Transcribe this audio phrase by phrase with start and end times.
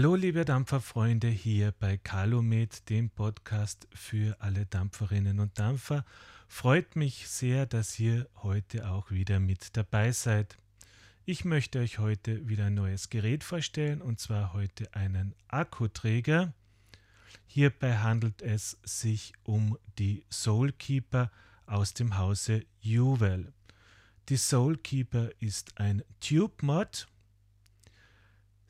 [0.00, 6.06] Hallo liebe Dampferfreunde hier bei Calumet, dem Podcast für alle Dampferinnen und Dampfer.
[6.48, 10.56] Freut mich sehr, dass ihr heute auch wieder mit dabei seid.
[11.26, 16.54] Ich möchte euch heute wieder ein neues Gerät vorstellen und zwar heute einen Akkuträger.
[17.46, 21.30] Hierbei handelt es sich um die Soulkeeper
[21.66, 23.52] aus dem Hause Juwel.
[24.30, 27.06] Die Soulkeeper ist ein Tube Mod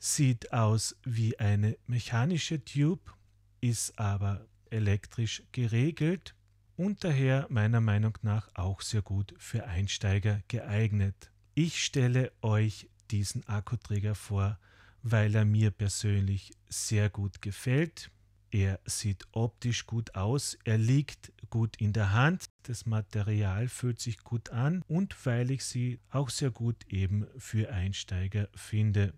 [0.03, 3.13] sieht aus wie eine mechanische Tube,
[3.61, 6.33] ist aber elektrisch geregelt
[6.75, 11.31] und daher meiner Meinung nach auch sehr gut für Einsteiger geeignet.
[11.53, 14.57] Ich stelle euch diesen Akkuträger vor,
[15.03, 18.09] weil er mir persönlich sehr gut gefällt.
[18.49, 24.17] Er sieht optisch gut aus, er liegt gut in der Hand, das Material fühlt sich
[24.23, 29.13] gut an und weil ich sie auch sehr gut eben für Einsteiger finde.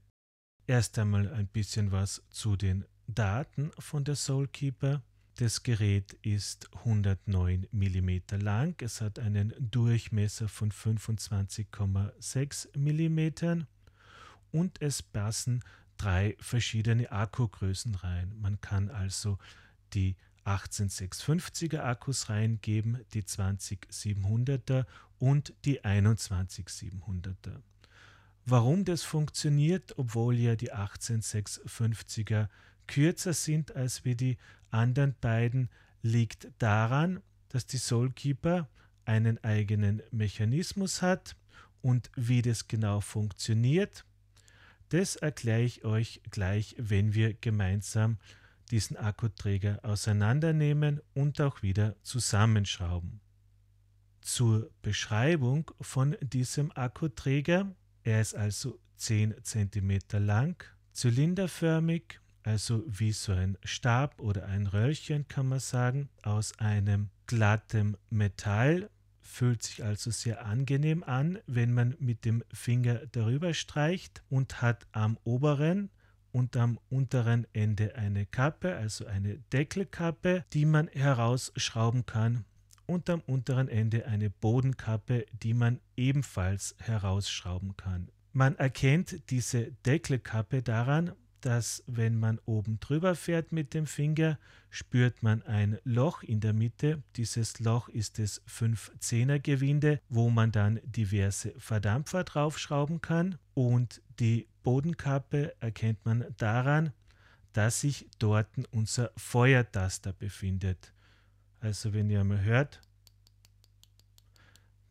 [0.65, 5.01] Erst einmal ein bisschen was zu den Daten von der Soulkeeper.
[5.35, 13.65] Das Gerät ist 109 mm lang, es hat einen Durchmesser von 25,6 mm
[14.51, 15.63] und es passen
[15.97, 18.33] drei verschiedene Akkugrößen rein.
[18.39, 19.39] Man kann also
[19.93, 24.85] die 18650er Akkus reingeben, die 20700er
[25.17, 27.61] und die 21700er.
[28.45, 32.49] Warum das funktioniert, obwohl ja die 18650er
[32.87, 34.37] kürzer sind als wie die
[34.69, 35.69] anderen beiden,
[36.01, 38.67] liegt daran, dass die Soulkeeper
[39.05, 41.35] einen eigenen Mechanismus hat
[41.81, 44.05] und wie das genau funktioniert,
[44.89, 48.17] das erkläre ich euch gleich, wenn wir gemeinsam
[48.71, 53.19] diesen Akkuträger auseinandernehmen und auch wieder zusammenschrauben.
[54.21, 63.31] Zur Beschreibung von diesem Akkuträger er ist also 10 cm lang, zylinderförmig, also wie so
[63.31, 68.89] ein Stab oder ein Röllchen kann man sagen, aus einem glattem Metall,
[69.21, 74.85] fühlt sich also sehr angenehm an, wenn man mit dem Finger darüber streicht und hat
[74.91, 75.89] am oberen
[76.31, 82.45] und am unteren Ende eine Kappe, also eine Deckelkappe, die man herausschrauben kann
[82.93, 88.09] und am unteren Ende eine Bodenkappe, die man ebenfalls herausschrauben kann.
[88.31, 94.39] Man erkennt diese Deckelkappe daran, dass wenn man oben drüber fährt mit dem Finger,
[94.69, 97.03] spürt man ein Loch in der Mitte.
[97.17, 103.37] Dieses Loch ist das 5-10er Gewinde, wo man dann diverse Verdampfer draufschrauben kann.
[103.53, 106.93] Und die Bodenkappe erkennt man daran,
[107.51, 110.92] dass sich dort unser Feuertaster befindet.
[111.63, 112.81] Also wenn ihr mal hört,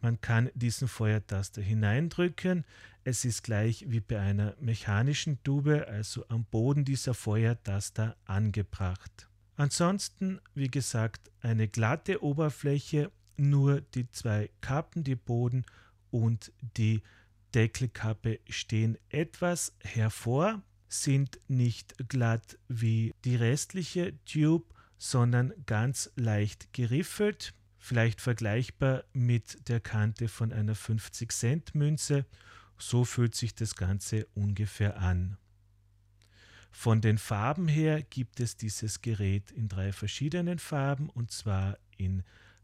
[0.00, 2.64] man kann diesen Feuertaster hineindrücken.
[3.04, 9.28] Es ist gleich wie bei einer mechanischen Tube, also am Boden dieser Feuertaster angebracht.
[9.56, 15.66] Ansonsten, wie gesagt, eine glatte Oberfläche, nur die zwei Kappen, die Boden
[16.10, 17.02] und die
[17.54, 24.71] Deckelkappe stehen etwas hervor, sind nicht glatt wie die restliche Tube,
[25.02, 32.24] sondern ganz leicht geriffelt, vielleicht vergleichbar mit der Kante von einer 50-Cent-Münze.
[32.78, 35.38] So fühlt sich das Ganze ungefähr an.
[36.70, 42.22] Von den Farben her gibt es dieses Gerät in drei verschiedenen Farben und zwar in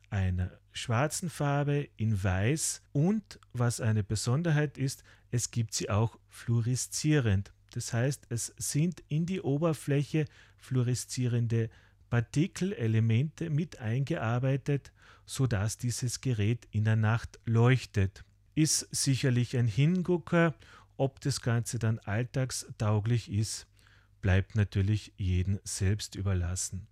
[0.09, 5.03] einer schwarzen Farbe, in weiß und was eine Besonderheit ist,
[5.33, 7.53] es gibt sie auch fluoreszierend.
[7.73, 10.27] Das heißt, es sind in die Oberfläche
[10.57, 11.69] fluoreszierende
[12.11, 14.93] Partikelelemente mit eingearbeitet,
[15.27, 18.25] sodass dieses Gerät in der Nacht leuchtet.
[18.55, 20.55] Ist sicherlich ein Hingucker,
[20.97, 23.67] ob das Ganze dann alltagstauglich ist,
[24.21, 26.89] bleibt natürlich jedem selbst überlassen.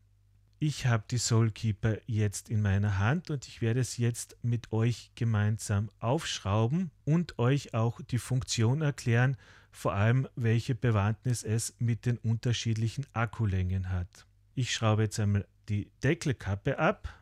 [0.58, 5.10] Ich habe die Soulkeeper jetzt in meiner Hand und ich werde es jetzt mit euch
[5.14, 9.36] gemeinsam aufschrauben und euch auch die Funktion erklären,
[9.70, 14.26] vor allem welche Bewandtnis es mit den unterschiedlichen Akkulängen hat.
[14.58, 17.12] Ich schraube jetzt einmal die Deckelkappe ab.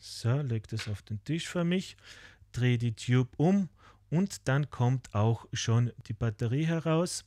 [0.00, 1.96] So, lege das auf den Tisch für mich,
[2.50, 3.68] drehe die Tube um
[4.10, 7.24] und dann kommt auch schon die Batterie heraus.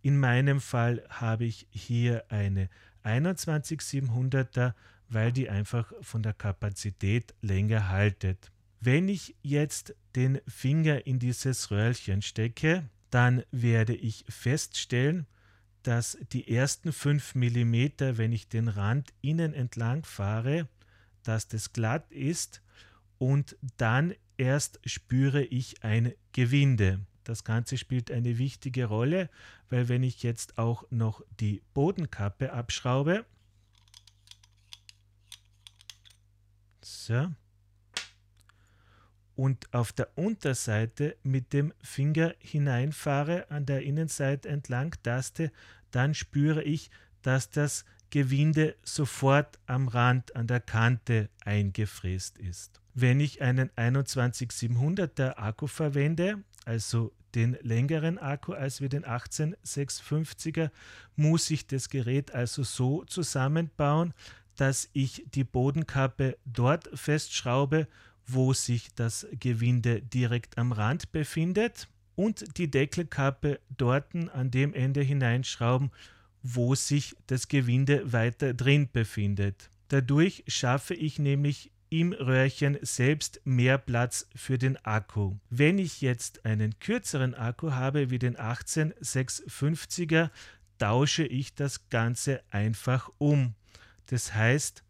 [0.00, 2.70] In meinem Fall habe ich hier eine
[3.04, 4.72] 21700er,
[5.10, 8.50] weil die einfach von der Kapazität länger haltet.
[8.80, 15.26] Wenn ich jetzt den Finger in dieses Röhrchen stecke, dann werde ich feststellen,
[15.82, 17.86] dass die ersten 5 mm,
[18.18, 20.68] wenn ich den Rand innen entlang fahre,
[21.22, 22.60] dass das glatt ist
[23.16, 27.06] und dann erst spüre ich ein Gewinde.
[27.24, 29.30] Das Ganze spielt eine wichtige Rolle,
[29.70, 33.24] weil wenn ich jetzt auch noch die Bodenkappe abschraube,
[36.82, 37.32] so,
[39.36, 45.52] und auf der Unterseite mit dem Finger hineinfahre an der Innenseite entlang Taste,
[45.90, 46.90] dann spüre ich,
[47.22, 52.80] dass das Gewinde sofort am Rand, an der Kante eingefräst ist.
[52.94, 60.70] Wenn ich einen 21700er Akku verwende, also den längeren Akku als wir den 18650er,
[61.14, 64.14] muss ich das Gerät also so zusammenbauen,
[64.56, 67.88] dass ich die Bodenkappe dort festschraube,
[68.26, 75.02] wo sich das Gewinde direkt am Rand befindet und die Deckelkappe dort an dem Ende
[75.02, 75.90] hineinschrauben,
[76.42, 79.70] wo sich das Gewinde weiter drin befindet.
[79.88, 85.36] Dadurch schaffe ich nämlich im Röhrchen selbst mehr Platz für den Akku.
[85.50, 90.30] Wenn ich jetzt einen kürzeren Akku habe wie den 18650er,
[90.78, 93.54] tausche ich das Ganze einfach um.
[94.06, 94.82] Das heißt,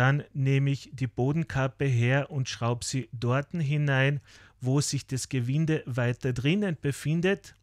[0.00, 4.22] dann nehme ich die Bodenkappe her und schraube sie dort hinein,
[4.62, 7.54] wo sich das Gewinde weiter drinnen befindet.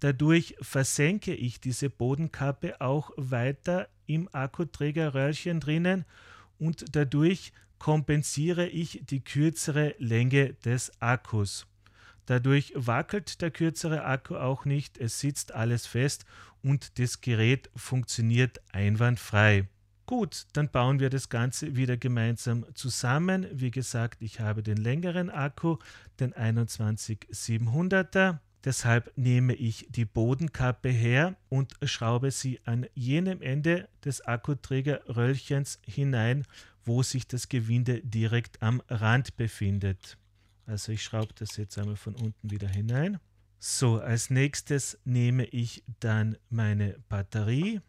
[0.00, 6.04] Dadurch versenke ich diese Bodenkappe auch weiter im Akkuträgerröhrchen drinnen
[6.58, 11.66] und dadurch kompensiere ich die kürzere Länge des Akkus.
[12.26, 16.26] Dadurch wackelt der kürzere Akku auch nicht, es sitzt alles fest
[16.62, 19.68] und das Gerät funktioniert einwandfrei.
[20.06, 23.46] Gut, dann bauen wir das Ganze wieder gemeinsam zusammen.
[23.52, 25.78] Wie gesagt, ich habe den längeren Akku,
[26.18, 28.38] den 21700er.
[28.64, 36.44] Deshalb nehme ich die Bodenkappe her und schraube sie an jenem Ende des Akkuträgerröllchens hinein,
[36.84, 40.16] wo sich das Gewinde direkt am Rand befindet.
[40.66, 43.18] Also ich schraube das jetzt einmal von unten wieder hinein.
[43.58, 47.80] So, als nächstes nehme ich dann meine Batterie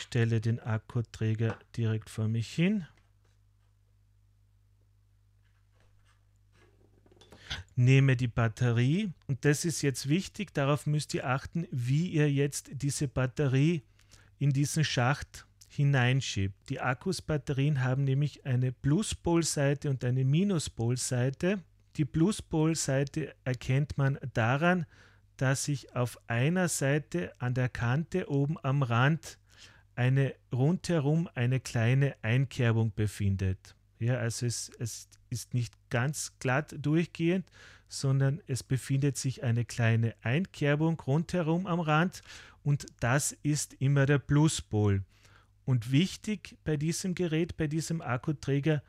[0.00, 2.86] stelle den Akkuträger direkt vor mich hin.
[7.74, 12.70] Nehme die Batterie und das ist jetzt wichtig, darauf müsst ihr achten, wie ihr jetzt
[12.72, 13.82] diese Batterie
[14.38, 16.54] in diesen Schacht hineinschiebt.
[16.70, 21.62] Die Akkusbatterien haben nämlich eine Pluspolseite und eine Minuspolseite.
[21.96, 24.86] Die Pluspolseite erkennt man daran,
[25.36, 29.38] dass sich auf einer Seite an der Kante oben am Rand
[29.96, 33.74] eine rundherum eine kleine Einkerbung befindet.
[33.98, 37.46] Ja, also es, es ist nicht ganz glatt durchgehend,
[37.88, 42.22] sondern es befindet sich eine kleine Einkerbung rundherum am Rand
[42.62, 45.02] und das ist immer der Pluspol.
[45.64, 48.82] Und wichtig bei diesem Gerät, bei diesem Akkuträger,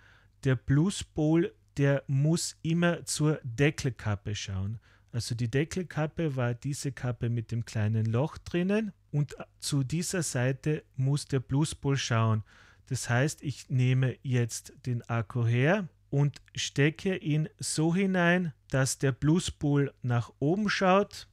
[0.44, 4.80] der Pluspol, der muss immer zur Deckelkappe schauen.
[5.12, 10.84] Also die Deckelkappe war diese Kappe mit dem kleinen Loch drinnen und zu dieser Seite
[10.96, 12.44] muss der Pluspol schauen.
[12.86, 19.14] Das heißt, ich nehme jetzt den Akku her und stecke ihn so hinein, dass der
[19.14, 21.28] Pluspol nach oben schaut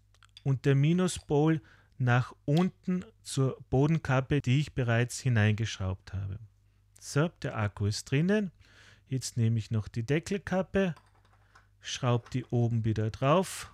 [0.45, 1.61] und der Minuspol
[1.99, 6.39] nach unten zur Bodenkappe, die ich bereits hineingeschraubt habe.
[6.99, 8.51] So, der Akku ist drinnen.
[9.09, 10.95] Jetzt nehme ich noch die Deckelkappe,
[11.83, 13.74] schraube die oben wieder drauf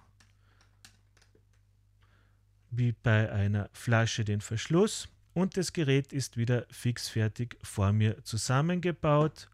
[2.70, 9.48] wie bei einer Flasche den Verschluss und das Gerät ist wieder fixfertig vor mir zusammengebaut.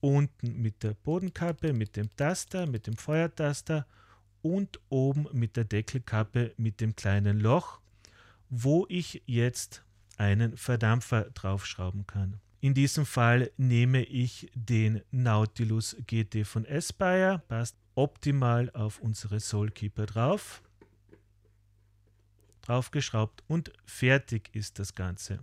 [0.00, 3.86] Unten mit der Bodenkappe, mit dem Taster, mit dem Feuertaster
[4.42, 7.80] und oben mit der Deckelkappe mit dem kleinen Loch,
[8.48, 9.82] wo ich jetzt
[10.16, 12.40] einen Verdampfer draufschrauben kann.
[12.60, 20.06] In diesem Fall nehme ich den Nautilus GT von Aspire, passt optimal auf unsere Soulkeeper
[20.06, 20.62] drauf
[22.68, 25.40] draufgeschraubt und fertig ist das Ganze.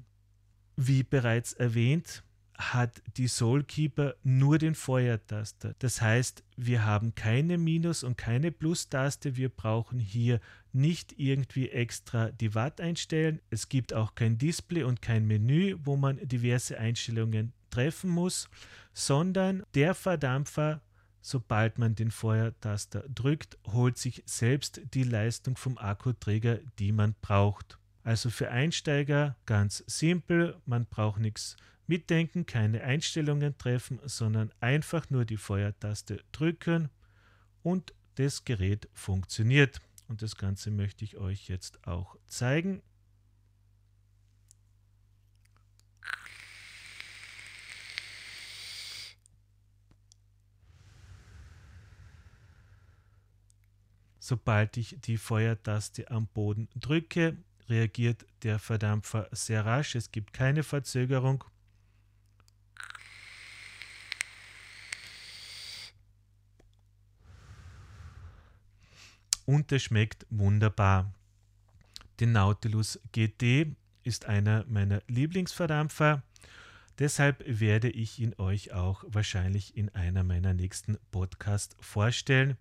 [0.78, 2.24] Wie bereits erwähnt,
[2.58, 5.76] hat die Soulkeeper nur den Feuertaster.
[5.80, 9.36] Das heißt, wir haben keine Minus- und keine Plus-Taste.
[9.36, 10.40] Wir brauchen hier
[10.72, 13.42] nicht irgendwie extra die Watt einstellen.
[13.50, 18.48] Es gibt auch kein Display und kein Menü, wo man diverse Einstellungen treffen muss,
[18.94, 20.82] sondern der Verdampfer
[21.26, 27.80] sobald man den Feuertaster drückt, holt sich selbst die Leistung vom Akkuträger, die man braucht.
[28.04, 35.26] Also für Einsteiger ganz simpel, man braucht nichts mitdenken, keine Einstellungen treffen, sondern einfach nur
[35.26, 36.90] die Feuertaste drücken
[37.64, 39.82] und das Gerät funktioniert.
[40.08, 42.84] Und das Ganze möchte ich euch jetzt auch zeigen.
[54.28, 57.38] Sobald ich die Feuertaste am Boden drücke,
[57.70, 59.94] reagiert der Verdampfer sehr rasch.
[59.94, 61.44] Es gibt keine Verzögerung.
[69.46, 71.14] Und es schmeckt wunderbar.
[72.18, 76.24] Der Nautilus GT ist einer meiner Lieblingsverdampfer.
[76.98, 82.58] Deshalb werde ich ihn euch auch wahrscheinlich in einer meiner nächsten Podcasts vorstellen.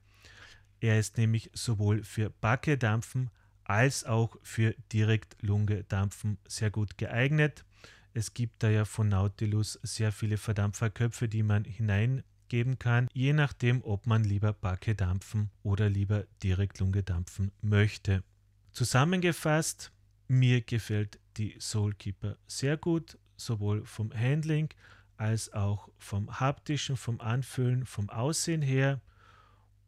[0.80, 3.30] Er ist nämlich sowohl für Backe-Dampfen
[3.64, 7.64] als auch für Direktlunge-Dampfen sehr gut geeignet.
[8.12, 13.82] Es gibt da ja von Nautilus sehr viele Verdampferköpfe, die man hineingeben kann, je nachdem,
[13.82, 18.22] ob man lieber Backe dampfen oder lieber Direktlunge dampfen möchte.
[18.72, 19.90] Zusammengefasst,
[20.28, 24.68] mir gefällt die Soulkeeper sehr gut, sowohl vom Handling
[25.16, 29.00] als auch vom haptischen, vom Anfühlen, vom Aussehen her.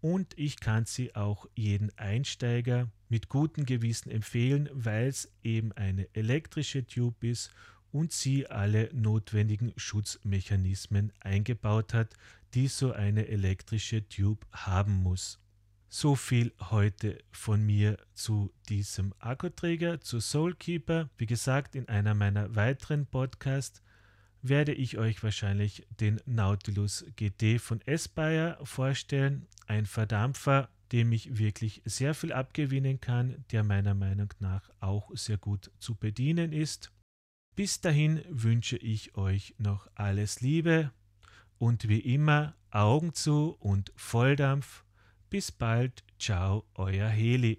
[0.00, 6.08] Und ich kann sie auch jeden Einsteiger mit gutem Gewissen empfehlen, weil es eben eine
[6.14, 7.50] elektrische Tube ist
[7.92, 12.14] und sie alle notwendigen Schutzmechanismen eingebaut hat,
[12.54, 15.38] die so eine elektrische Tube haben muss.
[15.88, 21.08] So viel heute von mir zu diesem Akkuträger, zu Soulkeeper.
[21.16, 23.82] Wie gesagt, in einer meiner weiteren Podcasts
[24.42, 29.46] werde ich euch wahrscheinlich den Nautilus GT von Espire vorstellen.
[29.66, 35.38] Ein Verdampfer, dem ich wirklich sehr viel abgewinnen kann, der meiner Meinung nach auch sehr
[35.38, 36.92] gut zu bedienen ist.
[37.56, 40.92] Bis dahin wünsche ich euch noch alles Liebe
[41.58, 44.84] und wie immer Augen zu und Volldampf
[45.30, 47.58] bis bald, ciao, euer Heli.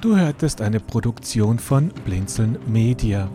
[0.00, 3.30] Du hörtest eine Produktion von Blinzeln Media.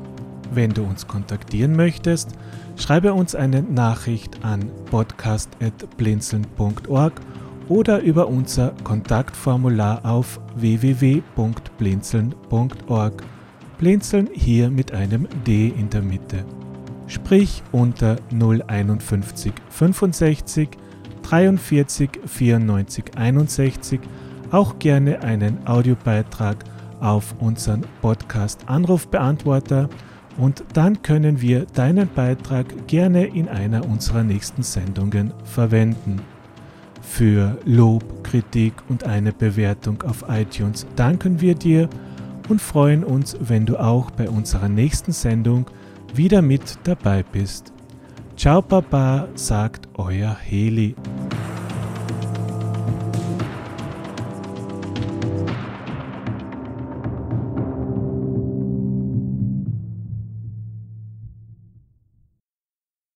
[0.51, 2.31] Wenn du uns kontaktieren möchtest,
[2.75, 7.21] schreibe uns eine Nachricht an podcast.blinzeln.org
[7.67, 13.23] oder über unser Kontaktformular auf www.blinzeln.org.
[13.77, 16.43] Blinzeln hier mit einem D in der Mitte.
[17.07, 20.69] Sprich unter 051 65
[21.21, 24.01] 43 94 61
[24.51, 26.65] auch gerne einen Audiobeitrag
[26.99, 29.89] auf unseren Podcast Anrufbeantworter
[30.39, 36.21] und dann können wir deinen Beitrag gerne in einer unserer nächsten Sendungen verwenden.
[37.01, 41.89] Für Lob, Kritik und eine Bewertung auf iTunes danken wir dir
[42.47, 45.65] und freuen uns, wenn du auch bei unserer nächsten Sendung
[46.13, 47.73] wieder mit dabei bist.
[48.37, 50.95] Ciao Papa, sagt euer Heli.